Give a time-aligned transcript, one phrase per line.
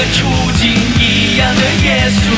[0.00, 0.24] 的处
[0.56, 2.32] 境，一样的耶稣。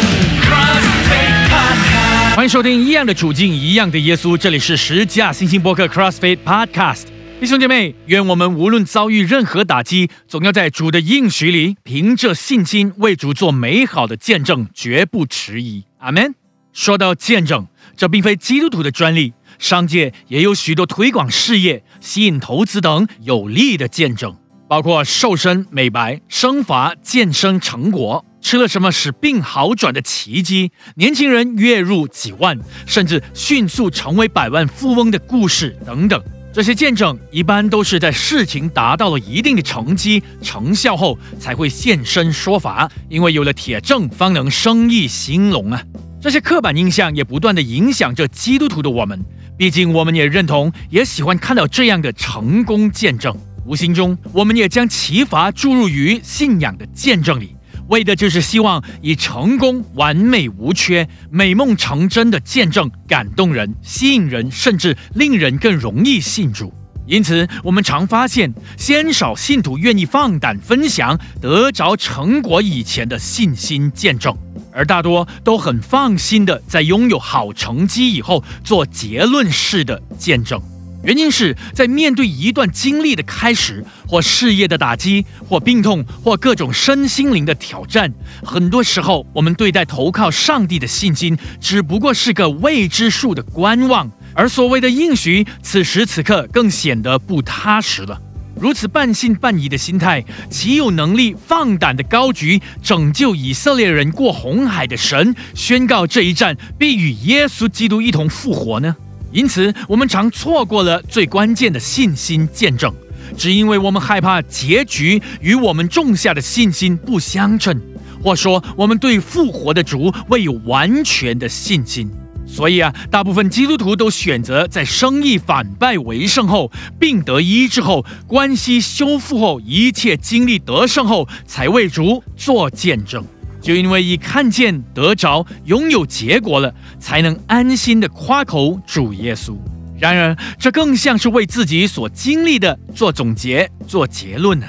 [2.35, 7.05] 欢迎收听《一样的处境，一样的耶稣》，这里是十架新兴播客 CrossFit Podcast。
[7.39, 15.85] 弟兄姐妹，愿我们无论遭遇任何打击，总要在主的应许里，凭着信心为主做美好的见证，绝不迟疑。
[15.99, 16.35] 阿门。
[16.73, 24.35] 说到见证，这并非基督徒的专利，商界也有许多推广事业、吸引投资等有利的见证，
[24.73, 36.19] 包括瘦身、美白、生发、健身成果，吃了什么使病好转的奇迹，年轻人月入几万，甚至迅速成为百万富翁的故事等等。
[36.55, 45.83] 这些见证一般都是在事情达到了一定的成绩成效后才会现身说法，因为有了铁证，方能生意兴隆啊。
[46.19, 49.23] 这些刻板印象也不断地影响着基督徒的我们，
[49.59, 53.37] 毕竟我们也认同，也喜欢看到这样的成功见证。
[53.65, 57.55] 无形中，我们也将启发注入于信仰的见证里，
[57.89, 66.73] 为的就是希望以成功、完美无缺、美梦成真的见证感动人、吸引人，甚至令人更容易信主。
[67.07, 74.37] 因此，我们常发现，鲜少信徒愿意放胆分享得着成果以前的信心见证，
[74.73, 80.63] 而大多都很放心的在拥有好成绩以后做结论式的见证。
[81.05, 88.13] 原因是在面对一段经历的开始，或事业的打击，或病痛，或各种身心灵的挑战，
[88.45, 94.11] 很多时候我们对待投靠上帝的信心，只不过是个未知数的观望。
[94.35, 98.21] 而所谓的应许，此时此刻更显得不踏实了。
[98.55, 108.95] 如此半信半疑的心态，岂有能力放胆的高举拯救以色列人过红海的神，宣告这一战必与耶稣基督一同复活呢？
[109.33, 112.93] 因此，我们常错过了最关键的信心见证，
[113.37, 117.81] 只因为我们害怕结局与我们种下的信心不相称，
[118.23, 122.11] 或说我们对复活的主未有完全的信心。
[122.47, 133.25] 所以啊，大部分基督徒都选择在生意反败为胜后、病得医治后、关系修复后、一切经历得胜后，才为主做见证。
[133.63, 139.57] 就因为已看见得着、拥有结果了，才能安心的夸口主耶稣。
[139.99, 144.67] 然而，这更像是为自己所经历的做总结、做结论呢。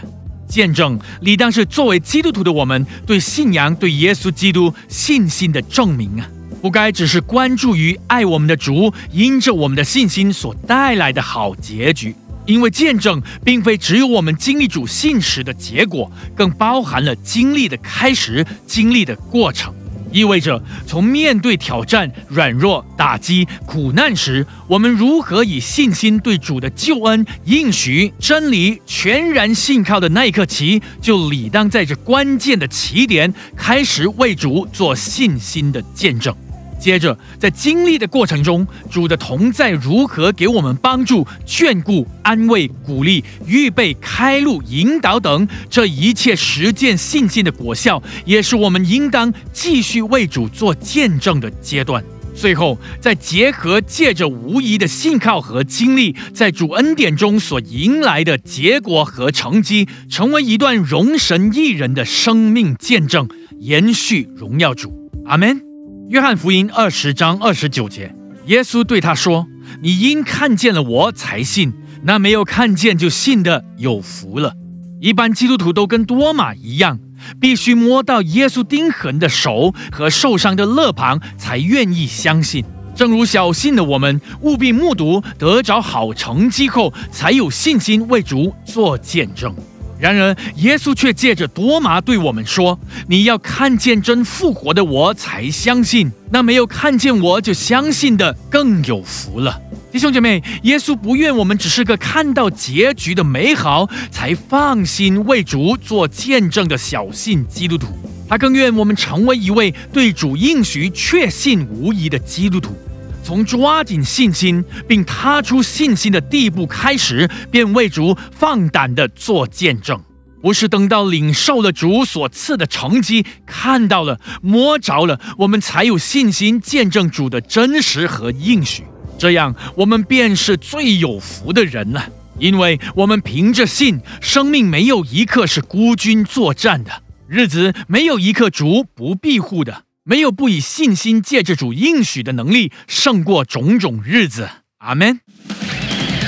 [0.47, 6.29] 见证理当是作为基督徒的我们对信仰、对耶稣基督信心的证明啊。
[6.61, 12.15] 不该只是关注于爱我们的主因着我们的信心所带来的好结局，
[12.45, 19.73] 因为见证并非只有我们经历主信实的结果，更包含了经历的开始、经历的过程，
[20.11, 36.35] 意味着从面对挑战、软弱、打击、苦难时，我们如何以信心对主的救恩、应许、真理全然信靠的那一刻起，就理当在这关键的起点开始为主做信心的见证。
[36.83, 52.03] 接着，在经历的过程中，主的同在如何给我们帮助、眷顾、安慰、鼓励、预备、开路、引导等，这一切实践信心的果效，也是我们应当继续为主做见证的阶段。
[52.35, 63.29] 最后，再结合借着无疑的信靠和经历，在主恩典中所迎来的结果和成绩，成为一段荣神益人的生命见证，
[63.61, 65.09] 延续荣耀主。
[65.25, 65.72] 阿门。
[66.09, 68.13] 约翰福音二十章二十九节，
[68.45, 69.47] 耶稣对他说
[69.81, 74.53] ：“你因看见了我才信，那没有看见就信的有福了。”
[74.99, 76.99] 一般基督徒都跟多马一样，
[77.39, 82.63] 必须摸到耶稣钉痕的手和受伤的肋旁，才愿意相信。
[82.95, 89.55] 正如小信的我们，务必目睹得着好成绩后，才有信心为主做见证。
[90.03, 92.77] 然而，耶稣却借着多马对我们说
[93.07, 99.57] ：“你要看见真复活的我才相信，那没有看见我就相信的更有福了。”
[99.93, 107.87] 弟兄姐妹，耶稣不愿我们只是个看到结局的美好才放心为主做见证的小信基督徒，
[108.27, 112.75] 他更愿我们成为一位对主应许确信无疑的基督徒。
[113.23, 119.99] 从抓紧信心并踏出信心的地步开始，便为主放胆的做见证，
[120.41, 128.83] 不是等到领受了主所赐的成绩，看到了摸着了，我们才有信心见证主的真实和应许。
[129.17, 132.05] 这样，我们便是最有福的人了，
[132.39, 136.91] 因为我们凭着信，生命没有一刻是孤军作战的，
[137.27, 139.83] 日子没有一刻主不庇护的。
[140.05, 145.21] 没有不以信心借着主应许的能力胜过种种日子，阿门。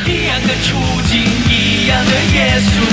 [0.08, 0.78] 一样的处
[1.10, 1.20] 境，
[1.52, 2.86] 一样的耶稣。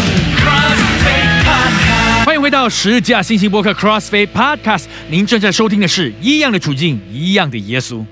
[2.25, 8.05] 欢迎回到十架新型播客 CrossFit Podcast，您正在收听的是一样的处境，一样的耶稣。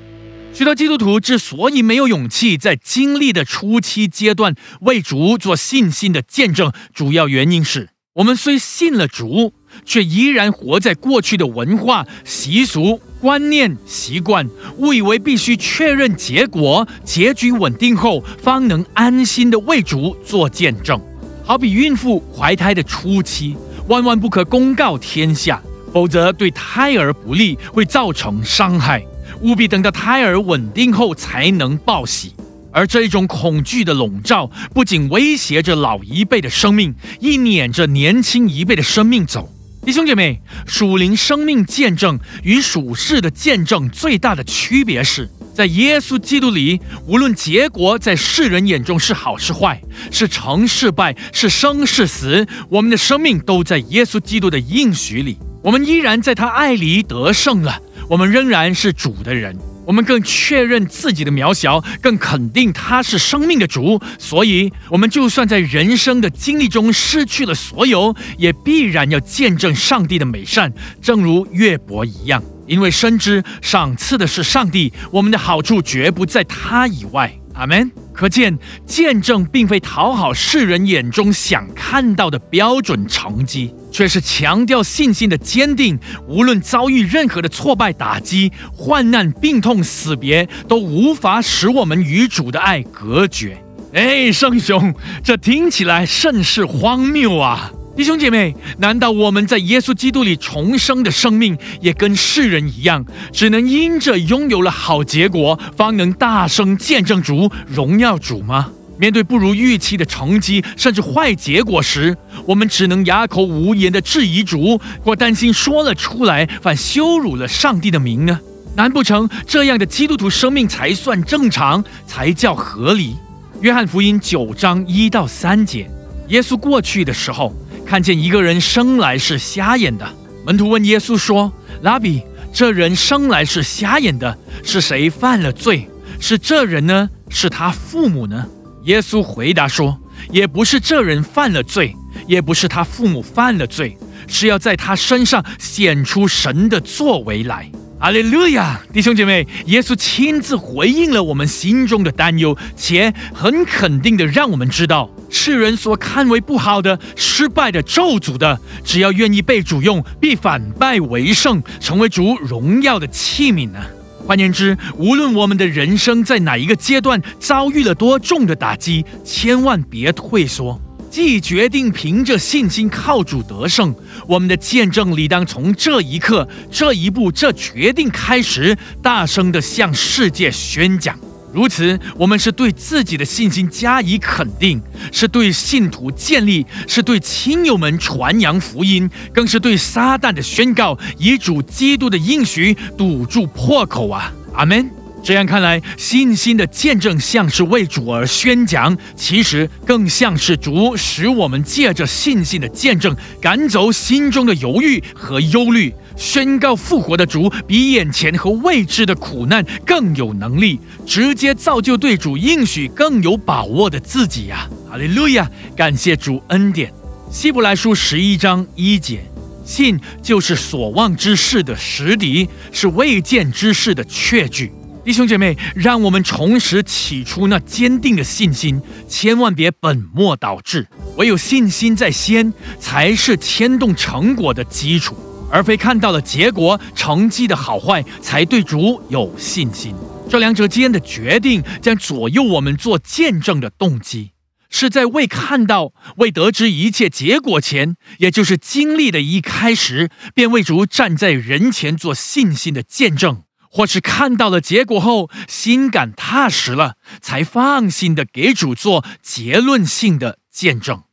[0.54, 14.48] 许多基督徒之所以没有勇气在经历的初期阶段为主做信心的见证，主要原因是我们虽信了主，却依然活在过去的文化、习俗、观念、习惯，
[14.78, 21.00] 误以为必须确认结果、结局稳定后，方能安心的为主做见证。
[21.44, 23.56] 好比孕妇怀胎的初期，
[23.88, 25.60] 万万不可公告天下，
[25.92, 29.04] 否则对胎儿不利，会造成伤害。
[29.42, 32.34] 务必等到胎儿稳定后才能报喜，
[32.72, 39.50] 而这一种恐惧的笼罩，不仅威胁着老一辈的生命，亦撵着年轻一辈的生命走。
[39.82, 49.80] 弟兄姐妹，属灵生命见证与属世的见证最大的区别是，在耶稣基督里，无论结果在世人眼中是好是坏，
[50.10, 57.80] 是成是败，是生是死，我们的生命都在耶稣基督的应许里，我们依然在他爱里得胜了。
[58.08, 59.56] 我们仍然是主的人，
[59.90, 64.00] 我们更确认自己的渺小，更肯定他是生命的主。
[64.20, 70.72] 所以，我们就算在人生的经历中失去了所有，也必然要见证上帝的美善，
[71.02, 77.39] 正如约伯一样，因为深知赏赐的是上帝，我们的好处绝不在他以外。
[77.54, 77.90] 阿门。
[78.12, 85.98] 可见，见证并非讨好世人眼中想看到的标准成绩，却是强调信心的坚定。
[86.28, 93.62] 无论遭遇任何的挫败、打击、患难、病痛、死别，都无法使我们与主的爱隔绝。
[93.94, 94.94] 哎，圣兄，
[95.24, 97.72] 这听起来甚是荒谬啊！
[98.00, 108.70] 弟兄姐妹，难道我们在耶稣基督里重生的生命，也跟世人一样，只能因着拥有了好结果，方能大声见证主、荣耀主吗？
[108.96, 112.16] 面对不如预期的成绩，甚至坏结果时，
[112.46, 118.40] 我们只能哑口无言的质疑主，或担心说了出来，反羞辱了上帝的名呢？
[118.74, 123.16] 难不成这样的基督徒生命才算正常，才叫合理？
[123.60, 125.86] 约翰福音九章一到三节，
[126.28, 127.54] 耶稣过去的时候。
[127.90, 130.08] 看见一个人生来是瞎眼的，
[130.46, 131.52] 门徒问耶稣说
[131.82, 132.22] ：“拉比，
[132.52, 135.90] 这人生来是瞎眼的，是谁犯了罪？
[136.20, 137.10] 是这人呢？
[137.30, 138.46] 是他父母呢？”
[138.86, 139.98] 耶稣回答说
[140.30, 141.92] ：“也不是这人犯了罪，
[142.28, 143.98] 也不是他父母犯了罪，
[144.28, 147.68] 是要在他身上显出神的作为来。”
[148.00, 163.78] 阿利路亚，弟兄姐妹，耶稣亲自回应了我们心中的担忧，且很肯定的让我们知道，世人所看为不好的、失败的、咒诅的，只要愿意被主用，必反败为胜，成为主荣耀的器皿呢。
[164.26, 170.80] 换言之，无论我们的人生在哪一个阶段遭遇了多重的打击，千万别退缩。
[171.10, 173.92] 既决定凭着信心靠主得胜，
[174.28, 181.18] 我们的见证理当从这一刻、这一步、这决定开始，大声地向世界宣讲。
[181.52, 184.80] 如此，我们是对自己的信心加以肯定，
[185.10, 194.32] 是对信徒建立，是对亲友们传扬福音，更是对撒旦的宣告，以主基督的应许堵住破口啊！
[194.54, 194.99] 阿门。
[195.22, 214.68] 这样看来，信心的见证像是为主而宣讲，其实更像是主使我们借着信心的见证赶走心中的犹豫和忧虑，宣告复活的主比眼前和未知的苦难更有能力，直接造就对主应许更有把握的自己呀！
[214.90, 215.48] 哈利路亚！
[215.76, 216.92] 感谢主恩典。
[217.30, 219.20] 希伯来书十一章一节，
[219.64, 224.72] 信就是所望之事的实底，是未见之事的确据。
[225.10, 230.86] 弟兄姐妹，让我们重拾起初那坚定的信心，千万别本末倒置。
[231.16, 235.16] 唯有信心在先，才是牵动成果的基础，
[235.50, 239.92] 而非看到了结果成绩的好坏才对主有信心。
[240.28, 244.30] 这两者间的决定，将左右我们做见证的动机，
[244.68, 253.42] 是在未看到、未得知一切结果前，也就是经历的一开始，便为主站在人前做信心的见证。
[253.70, 261.04] 或是看到了结果后，心感踏实了，才放心的给主做结论性的见证。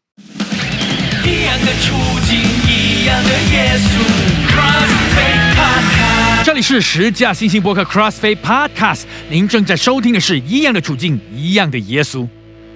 [1.24, 1.94] 一样的处
[2.28, 4.02] 境，一样的耶稣
[4.50, 6.44] crush fake。
[6.44, 12.28] 这里是十架新星博客 CrossFit Podcast，您正在收听的是一样的处境，一样的耶稣。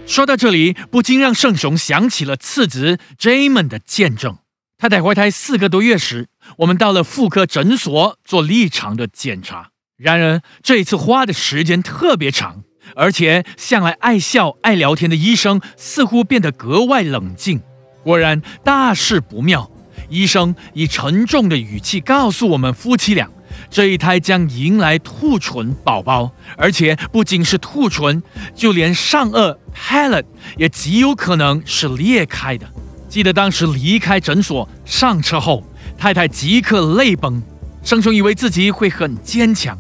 [0.06, 4.38] 说到这里，不禁让圣雄想起了次子 Jamen 的见证。
[4.78, 9.71] 太太怀胎四个多月时，我们到了妇科诊所做立场的检查。
[10.02, 12.64] 然而这一次花的时间特别长，
[12.96, 17.62] 而且向来爱笑爱聊天的医生似乎变得格外冷静。
[18.04, 19.70] 果然大事不妙，
[20.10, 23.30] 医生以沉重的语气告诉我们夫妻俩，
[23.70, 28.24] 这一胎将迎来兔唇宝宝，而且不仅是兔唇，
[28.56, 30.26] 就连上颚 palate
[30.58, 32.68] 也极有可能是裂开的。
[33.08, 35.64] 记得当时离开诊所上车后，
[35.96, 37.40] 太太即刻泪崩。
[37.84, 39.76] 圣雄以为自己会很坚强，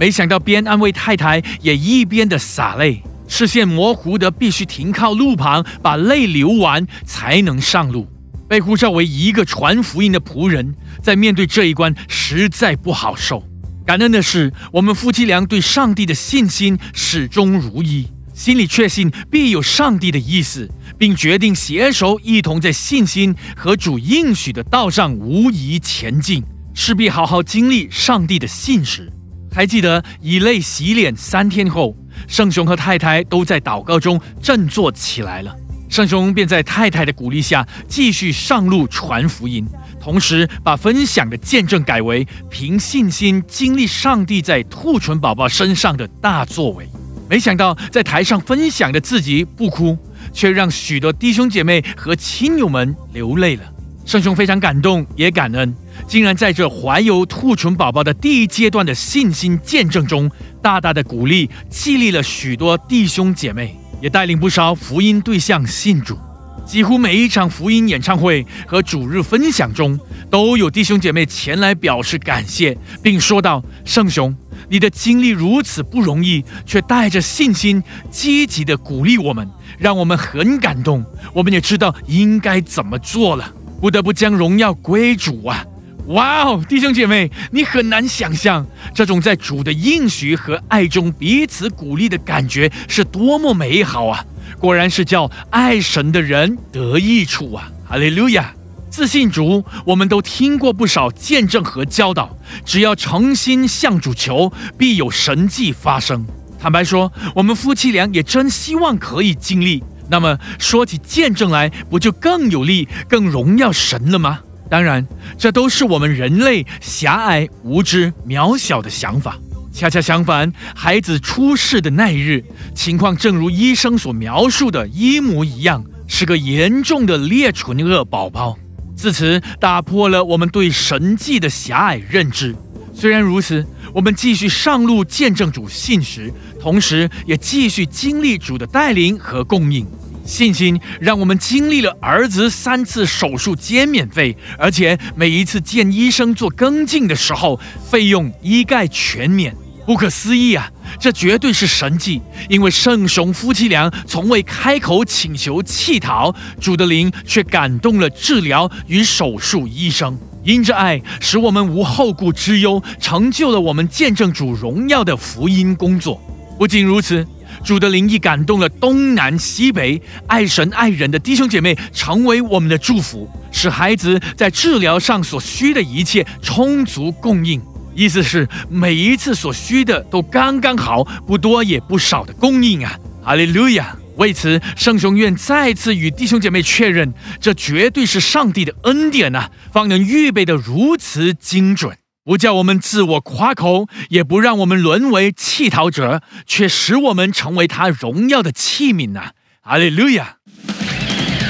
[0.00, 8.08] 没想到边安慰太太，也一边的洒泪，视线模糊的必须停靠路旁，把泪流完才能上路。
[8.48, 13.44] 被呼召为一个传福音的仆人，在面对这一关实在不好受。
[13.84, 20.66] 感恩的是，我们夫妻俩对上帝的信心始终如一，心里确信必有上帝的意思，
[20.96, 26.42] 并决定携手一同在信心和主应许的道上无疑前进。
[26.72, 29.12] 势必好好经历上帝的信实。
[29.52, 31.96] 还记得以泪洗脸三天后，
[32.28, 35.54] 圣雄和太太都在祷告中振作起来了。
[35.88, 39.66] 圣雄便在太太的鼓励下继续上路传福音，
[40.00, 46.88] 同时把分享的见证改为凭信心经历上帝在兔唇宝宝身上的大作为。
[47.28, 49.98] 没想到在台上分享的自己不哭，
[50.32, 53.62] 却让许多弟兄姐妹和亲友们流泪了。
[54.10, 55.72] 圣雄非常感动，也感恩，
[56.08, 60.28] 竟然在这怀有兔唇宝宝的第一阶段的信心见证中，
[60.60, 66.18] 大大的鼓励、激励了许多弟兄姐妹，也带领不少福音对象信主。
[66.66, 69.96] 几乎每一场福音演唱会和主日分享中，
[70.28, 74.36] 都有弟兄姐妹前来表示感谢，并说道：“圣雄，
[74.68, 79.48] 你的经历如此不容易，却带着信心，积极的鼓励我们，
[79.78, 81.04] 让我们很感动。
[81.32, 85.64] 我们也知道应该怎么做了。”不得不将荣耀归主啊！
[86.08, 94.24] 哇哦，弟兄姐妹，你很难想象这种在主的应许和爱中彼此鼓励的感觉是多么美好啊！
[94.58, 97.70] 果然是叫爱神的人得益处啊！
[97.88, 98.52] 哈利路亚！
[98.90, 106.26] 自信主，我们都听过不少见证和教导，只要诚心向主求，必有神迹发生。
[106.58, 109.82] 坦白说，我们夫妻俩也真希望可以经历。
[110.10, 114.40] 那么说起见证来，不就更有力、更荣耀神了吗？
[114.68, 115.06] 当然，
[115.38, 119.38] 这都是我们人类狭隘、无知、渺小的想法。
[119.72, 128.58] 恰恰相反，孩子出世的那日，情况正如医生所描述的一模一样，是个严重的裂唇腭宝宝。
[128.96, 132.54] 自此，打破了我们对神迹的狭隘认知。
[133.00, 133.64] 虽然如此，
[133.94, 136.30] 我们继续上路见证主信实，
[136.60, 139.86] 同时也继续经历主的带领和供应。
[140.26, 147.58] 信心让我们经历了儿子三次手术皆免费，而且每一次见医生做跟进的时候，
[147.90, 149.56] 费用一概全免。
[149.86, 150.70] 不可思议啊！
[151.00, 160.18] 这绝对是神迹，因为圣雄夫妻俩从未开口请求乞讨，主的灵却感动了治疗与手术医生。
[160.42, 166.20] 因着爱，使我们无后顾之忧，成就了我们见证主荣耀的福音工作。
[166.58, 167.26] 不仅如此。
[167.64, 177.60] 主的灵意感动了东南西北爱神爱人的弟兄姐妹，成为我们的祝福，使孩子在治疗上所需的一切充足供应。
[177.94, 182.96] 意思是每一次所需的都刚刚好，不多也不少的供应啊！
[183.22, 183.94] 哈利路亚！
[184.20, 191.96] 为此，圣雄愿再次与弟兄姐妹确认，这绝对是上帝的恩典呐，方能预备的如此精准。
[192.22, 199.30] 不叫我们自我夸口，也不让我们沦为乞讨者，却使我们成为他荣耀的器皿呐！
[199.62, 200.36] 阿利路亚！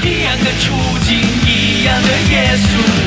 [0.04, 0.72] 一样的处
[1.04, 3.00] 境，一样的耶稣。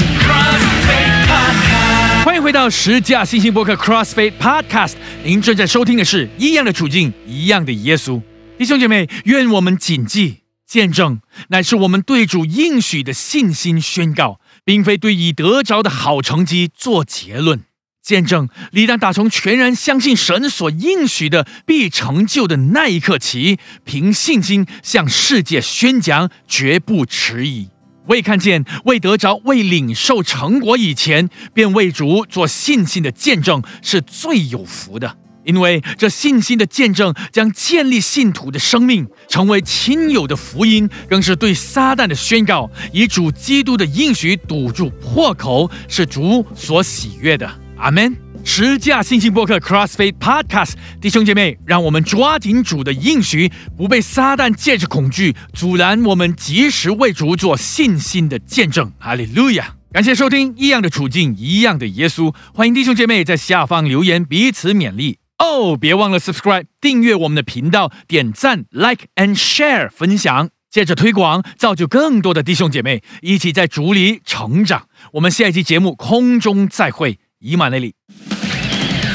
[2.25, 8.21] 欢迎回到十架信心博客 CrossFit Podcast，您正在收听的是一样的处境，一样的耶稣。
[8.63, 14.39] 弟兄姐妹，愿我们谨记，见证乃是我们对主应许的信心宣告。
[14.63, 17.65] 并非对已得着的好成绩做结论，
[18.01, 27.67] 见证理当打从全然相信神所应许的必成就的那一刻起，凭信心向世界宣讲，绝不迟疑。
[28.05, 35.17] 未看见、未得着、未领受成果以前，便为主做信心的见证，是最有福的。
[35.45, 47.49] 因为这信心的见证将建立信徒的生命，成为亲友的福音，更是对撒旦的宣告，以主基督的应许堵住破口，是主所喜悦的。
[47.77, 48.15] 阿门。
[48.45, 58.91] 十架信心播客 CrossFit Podcast，弟兄姐妹，让我们抓紧主的应许，不被撒旦借着恐惧阻拦我们，及时为主做信心的见证。
[58.99, 59.75] 哈利路亚！
[59.93, 62.35] 感谢收听一样的处境，一样的耶稣。
[62.53, 65.22] 欢迎弟兄姐妹在下方留言，彼此勉励。
[65.43, 70.49] 哦，别忘了 subscribe 订阅我们的频道，点赞 like and share 分享。
[70.69, 74.87] 借着推广，造就更多的弟兄姐妹一起在竹里成长。
[75.11, 77.93] 我们下一期节目空中再会，以马内利。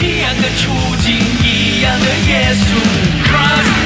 [0.00, 0.70] 一样的处
[1.02, 3.77] 境，一样的耶稣。